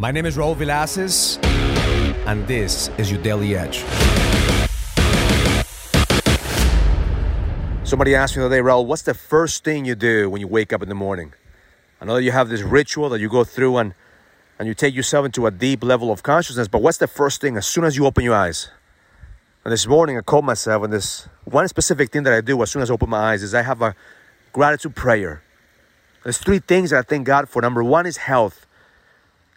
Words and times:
My 0.00 0.12
name 0.12 0.26
is 0.26 0.36
Raul 0.36 0.54
Villacis, 0.54 1.44
and 2.24 2.46
this 2.46 2.88
is 2.98 3.10
your 3.10 3.20
Daily 3.20 3.56
Edge. 3.56 3.78
Somebody 7.82 8.14
asked 8.14 8.36
me 8.36 8.42
the 8.42 8.46
other 8.46 8.58
day, 8.58 8.62
Raul, 8.62 8.86
what's 8.86 9.02
the 9.02 9.12
first 9.12 9.64
thing 9.64 9.84
you 9.84 9.96
do 9.96 10.30
when 10.30 10.40
you 10.40 10.46
wake 10.46 10.72
up 10.72 10.84
in 10.84 10.88
the 10.88 10.94
morning? 10.94 11.32
I 12.00 12.04
know 12.04 12.14
that 12.14 12.22
you 12.22 12.30
have 12.30 12.48
this 12.48 12.62
ritual 12.62 13.08
that 13.08 13.18
you 13.18 13.28
go 13.28 13.42
through 13.42 13.76
and, 13.78 13.92
and 14.56 14.68
you 14.68 14.74
take 14.74 14.94
yourself 14.94 15.26
into 15.26 15.48
a 15.48 15.50
deep 15.50 15.82
level 15.82 16.12
of 16.12 16.22
consciousness, 16.22 16.68
but 16.68 16.80
what's 16.80 16.98
the 16.98 17.08
first 17.08 17.40
thing 17.40 17.56
as 17.56 17.66
soon 17.66 17.82
as 17.82 17.96
you 17.96 18.06
open 18.06 18.22
your 18.22 18.36
eyes? 18.36 18.70
And 19.64 19.72
this 19.72 19.88
morning 19.88 20.16
I 20.16 20.20
called 20.20 20.44
myself, 20.44 20.84
and 20.84 20.92
this 20.92 21.28
one 21.42 21.66
specific 21.66 22.12
thing 22.12 22.22
that 22.22 22.32
I 22.32 22.40
do 22.40 22.62
as 22.62 22.70
soon 22.70 22.82
as 22.82 22.90
I 22.92 22.94
open 22.94 23.10
my 23.10 23.32
eyes 23.32 23.42
is 23.42 23.52
I 23.52 23.62
have 23.62 23.82
a 23.82 23.96
gratitude 24.52 24.94
prayer. 24.94 25.42
There's 26.22 26.38
three 26.38 26.60
things 26.60 26.90
that 26.90 27.00
I 27.00 27.02
thank 27.02 27.26
God 27.26 27.48
for. 27.48 27.60
Number 27.60 27.82
one 27.82 28.06
is 28.06 28.18
health. 28.18 28.64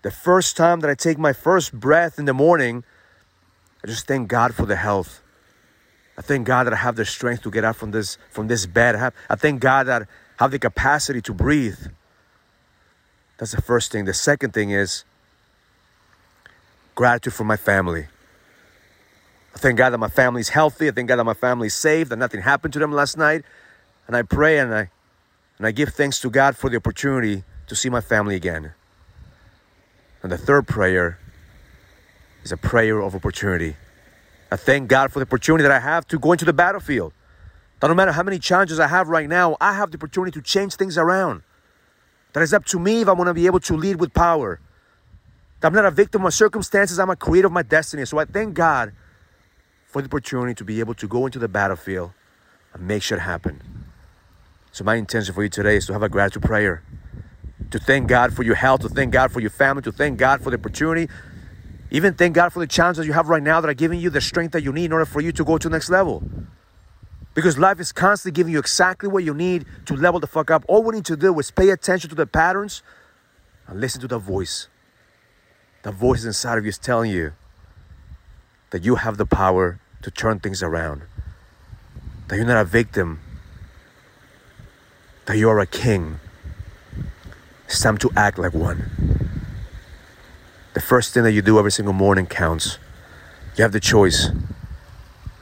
The 0.02 0.12
first 0.12 0.58
time 0.58 0.80
that 0.80 0.90
I 0.90 0.96
take 0.96 1.18
my 1.18 1.34
first 1.34 1.74
breath 1.74 2.18
in 2.18 2.26
the 2.26 2.34
morning, 2.34 2.84
I 3.84 3.88
just 3.88 4.08
thank 4.08 4.28
God 4.28 4.56
for 4.56 4.66
the 4.66 4.76
health. 4.76 5.22
I 6.18 6.22
thank 6.22 6.46
God 6.46 6.66
that 6.66 6.74
I 6.74 6.78
have 6.78 6.96
the 6.96 7.06
strength 7.06 7.44
to 7.44 7.52
get 7.52 7.64
out 7.64 7.76
from 7.76 7.92
this 7.92 8.18
from 8.30 8.48
this 8.48 8.66
bed. 8.66 8.96
I, 8.96 9.00
have, 9.00 9.14
I 9.30 9.36
thank 9.36 9.60
God 9.60 9.88
that 9.88 10.04
I 10.04 10.06
have 10.44 10.52
the 10.52 10.60
capacity 10.60 11.22
to 11.22 11.34
breathe. 11.34 11.80
That's 13.38 13.52
the 13.52 13.62
first 13.62 13.92
thing. 13.92 14.06
The 14.06 14.14
second 14.14 14.54
thing 14.54 14.72
is 14.72 15.04
gratitude 16.96 17.34
for 17.34 17.44
my 17.44 17.58
family. 17.58 18.08
I 19.56 19.58
thank 19.58 19.78
God 19.78 19.92
that 19.92 19.98
my 19.98 20.10
family's 20.10 20.50
healthy. 20.50 20.88
I 20.88 20.92
thank 20.92 21.10
God 21.10 21.18
that 21.18 21.24
my 21.24 21.34
family's 21.34 21.74
safe, 21.74 22.10
that 22.10 22.18
nothing 22.18 22.42
happened 22.42 22.74
to 22.74 22.80
them 22.80 22.92
last 22.92 23.18
night. 23.18 23.44
And 24.08 24.16
I 24.16 24.22
pray 24.22 24.60
and 24.60 24.74
I 24.74 24.90
and 25.58 25.68
I 25.68 25.72
give 25.72 25.90
thanks 25.90 26.20
to 26.22 26.30
God 26.30 26.56
for 26.56 26.70
the 26.70 26.78
opportunity 26.78 27.44
to 27.68 27.76
see 27.76 27.90
my 27.90 28.02
family 28.02 28.36
again. 28.36 28.74
And 30.24 30.32
the 30.32 30.38
third 30.38 30.68
prayer 30.68 31.20
is 32.44 32.52
a 32.52 32.58
prayer 32.58 33.00
of 33.00 33.16
opportunity. 33.16 33.76
I 34.52 34.56
thank 34.56 34.90
God 34.90 35.12
for 35.12 35.20
the 35.20 35.26
opportunity 35.26 35.64
that 35.64 35.72
I 35.72 35.80
have 35.80 36.08
to 36.10 36.20
go 36.20 36.32
into 36.34 36.46
the 36.46 36.54
battlefield. 36.54 37.14
That 37.80 37.88
no 37.88 37.96
matter 37.96 38.12
how 38.12 38.24
many 38.24 38.38
challenges 38.38 38.80
I 38.80 38.88
have 38.88 39.08
right 39.08 39.28
now, 39.28 39.58
I 39.60 39.74
have 39.74 39.92
the 39.92 39.98
opportunity 39.98 40.32
to 40.32 40.42
change 40.42 40.76
things 40.76 40.98
around. 40.98 41.42
That 42.34 42.44
is 42.44 42.54
up 42.54 42.66
to 42.66 42.80
me 42.80 43.02
if 43.02 43.08
I 43.08 43.14
want 43.14 43.28
to 43.28 43.34
be 43.34 43.46
able 43.46 43.60
to 43.62 43.76
lead 43.76 44.00
with 44.00 44.14
power. 44.14 44.60
That 45.60 45.68
I'm 45.68 45.74
not 45.74 45.86
a 45.86 45.92
victim 45.92 46.26
of 46.26 46.34
circumstances, 46.34 47.00
I'm 47.00 47.10
a 47.10 47.16
creator 47.16 47.48
of 47.48 47.54
my 47.54 47.64
destiny. 47.64 48.06
So 48.06 48.20
I 48.20 48.26
thank 48.26 48.54
God 48.54 48.94
for 49.86 50.02
the 50.02 50.08
opportunity 50.08 50.54
to 50.56 50.64
be 50.64 50.80
able 50.80 50.94
to 50.96 51.08
go 51.08 51.26
into 51.26 51.40
the 51.40 51.48
battlefield 51.48 52.12
and 52.74 52.88
make 52.88 53.04
shit 53.04 53.20
happen. 53.20 53.62
So 54.72 54.84
my 54.84 54.96
intention 54.96 55.34
for 55.34 55.44
you 55.44 55.50
today 55.50 55.76
is 55.76 55.86
to 55.88 55.94
have 55.94 56.04
a 56.04 56.10
gratitude 56.10 56.44
prayer. 56.44 56.84
To 57.72 57.80
thank 57.80 58.08
God 58.08 58.34
for 58.34 58.44
your 58.44 58.56
health, 58.56 58.82
to 58.82 58.90
thank 58.90 59.12
God 59.12 59.32
for 59.32 59.40
your 59.40 59.50
family, 59.50 59.82
to 59.84 59.92
thank 59.92 60.18
God 60.18 60.42
for 60.42 60.50
the 60.50 60.58
opportunity, 60.58 61.12
even 61.90 62.14
thank 62.14 62.36
God 62.36 62.54
for 62.54 62.60
the 62.60 62.68
challenges 62.68 63.06
you 63.06 63.14
have 63.14 63.28
right 63.28 63.44
now 63.44 63.60
that 63.60 63.70
are 63.70 63.74
giving 63.74 64.00
you 64.00 64.10
the 64.10 64.22
strength 64.22 64.52
that 64.54 64.64
you 64.64 64.72
need 64.72 64.86
in 64.86 64.94
order 64.94 65.06
for 65.06 65.20
you 65.20 65.32
to 65.34 65.44
go 65.44 65.58
to 65.58 65.68
the 65.68 65.74
next 65.74 65.90
level. 65.90 66.24
Because 67.34 67.58
life 67.58 67.80
is 67.80 67.92
constantly 67.92 68.36
giving 68.36 68.54
you 68.54 68.60
exactly 68.60 69.08
what 69.08 69.24
you 69.24 69.34
need 69.34 69.66
to 69.86 69.96
level 69.96 70.20
the 70.20 70.28
fuck 70.28 70.52
up. 70.52 70.66
All 70.68 70.84
we 70.84 70.96
need 70.96 71.06
to 71.06 71.18
do 71.18 71.38
is 71.40 71.52
pay 71.52 71.70
attention 71.70 72.10
to 72.10 72.16
the 72.16 72.26
patterns 72.26 72.84
and 73.68 73.80
listen 73.80 74.02
to 74.02 74.08
the 74.08 74.18
voice. 74.18 74.68
The 75.84 75.92
voice 75.92 76.26
inside 76.26 76.58
of 76.58 76.66
you 76.66 76.70
is 76.70 76.78
telling 76.78 77.12
you 77.12 77.34
that 78.72 78.84
you 78.84 78.96
have 78.96 79.18
the 79.18 79.26
power 79.26 79.80
to 80.02 80.12
turn 80.12 80.40
things 80.40 80.62
around. 80.62 81.04
That 82.28 82.36
you're 82.38 82.46
not 82.46 82.62
a 82.62 82.66
victim. 82.66 83.20
That 85.26 85.38
you 85.38 85.50
are 85.50 85.60
a 85.60 85.68
king. 85.68 86.20
It's 87.72 87.80
time 87.80 87.98
to 88.00 88.12
act 88.18 88.38
like 88.38 88.54
one. 88.54 88.92
The 90.74 90.82
first 90.82 91.14
thing 91.14 91.24
that 91.24 91.32
you 91.32 91.42
do 91.42 91.58
every 91.58 91.72
single 91.72 91.94
morning 91.94 92.26
counts. 92.26 92.78
You 93.56 93.62
have 93.62 93.72
the 93.72 93.80
choice 93.80 94.30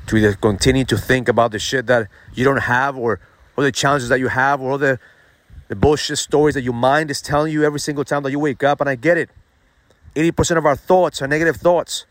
to 0.06 0.16
either 0.16 0.34
continue 0.36 0.86
to 0.86 0.96
think 0.96 1.28
about 1.28 1.52
the 1.52 1.58
shit 1.58 1.88
that 1.88 2.08
you 2.36 2.46
don't 2.46 2.62
have 2.62 2.96
or, 2.96 3.20
or 3.58 3.64
the 3.64 3.72
challenges 3.72 4.10
that 4.10 4.20
you 4.20 4.28
have 4.28 4.62
or 4.62 4.78
the, 4.78 5.00
the 5.70 5.76
bullshit 5.76 6.20
stories 6.20 6.54
that 6.54 6.62
your 6.62 6.76
mind 6.76 7.10
is 7.10 7.20
telling 7.20 7.52
you 7.52 7.64
every 7.64 7.80
single 7.80 8.04
time 8.04 8.22
that 8.22 8.30
you 8.30 8.38
wake 8.38 8.64
up. 8.64 8.80
And 8.80 8.88
I 8.88 8.94
get 8.94 9.18
it. 9.18 9.32
80% 10.14 10.58
of 10.58 10.68
our 10.68 10.76
thoughts 10.76 11.24
are 11.24 11.28
negative 11.28 11.56
thoughts. 11.56 12.06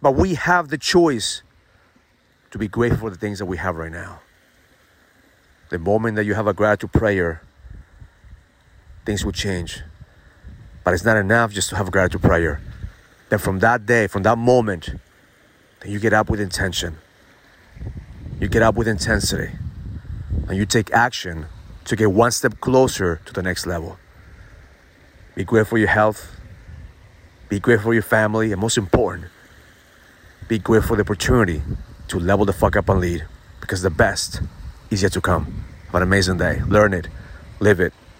But 0.00 0.12
we 0.12 0.36
have 0.36 0.68
the 0.68 0.78
choice 0.78 1.42
to 2.50 2.56
be 2.56 2.66
grateful 2.66 3.00
for 3.00 3.10
the 3.10 3.18
things 3.18 3.38
that 3.40 3.46
we 3.46 3.58
have 3.58 3.76
right 3.76 3.92
now. 3.92 4.20
The 5.68 5.78
moment 5.78 6.16
that 6.16 6.24
you 6.24 6.32
have 6.32 6.46
a 6.46 6.54
gratitude 6.54 6.92
prayer, 6.92 7.42
things 9.04 9.24
will 9.24 9.32
change. 9.32 9.82
But 10.84 10.94
it's 10.94 11.04
not 11.04 11.16
enough 11.16 11.52
just 11.52 11.70
to 11.70 11.76
have 11.76 11.90
gratitude 11.90 12.22
prayer. 12.22 12.60
Then 13.28 13.38
from 13.38 13.60
that 13.60 13.86
day, 13.86 14.06
from 14.06 14.22
that 14.24 14.38
moment, 14.38 14.90
you 15.84 15.98
get 15.98 16.12
up 16.12 16.28
with 16.30 16.40
intention. 16.40 16.98
You 18.40 18.48
get 18.48 18.62
up 18.62 18.74
with 18.74 18.88
intensity. 18.88 19.52
And 20.48 20.56
you 20.56 20.66
take 20.66 20.92
action 20.92 21.46
to 21.84 21.96
get 21.96 22.10
one 22.10 22.30
step 22.32 22.60
closer 22.60 23.20
to 23.24 23.32
the 23.32 23.42
next 23.42 23.66
level. 23.66 23.98
Be 25.34 25.44
grateful 25.44 25.76
for 25.76 25.78
your 25.78 25.88
health. 25.88 26.36
Be 27.48 27.60
grateful 27.60 27.90
for 27.90 27.94
your 27.94 28.02
family. 28.02 28.52
And 28.52 28.60
most 28.60 28.78
important, 28.78 29.26
be 30.48 30.58
grateful 30.58 30.88
for 30.88 30.96
the 30.96 31.02
opportunity 31.02 31.62
to 32.08 32.18
level 32.18 32.44
the 32.44 32.52
fuck 32.52 32.76
up 32.76 32.88
and 32.88 33.00
lead. 33.00 33.24
Because 33.60 33.82
the 33.82 33.90
best 33.90 34.42
is 34.90 35.02
yet 35.02 35.12
to 35.12 35.20
come. 35.20 35.64
Have 35.86 35.96
an 35.96 36.02
amazing 36.02 36.38
day. 36.38 36.60
Learn 36.66 36.94
it, 36.94 37.08
live 37.60 37.80
it, 37.80 37.92